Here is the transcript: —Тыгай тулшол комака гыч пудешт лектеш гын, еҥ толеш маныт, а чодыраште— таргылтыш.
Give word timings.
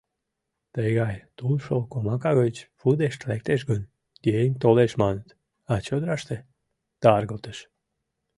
—Тыгай 0.73 1.15
тулшол 1.37 1.83
комака 1.93 2.31
гыч 2.41 2.55
пудешт 2.79 3.21
лектеш 3.29 3.61
гын, 3.69 3.81
еҥ 4.41 4.49
толеш 4.63 4.91
маныт, 5.01 5.27
а 5.71 5.73
чодыраште— 5.85 6.35
таргылтыш. 7.01 7.57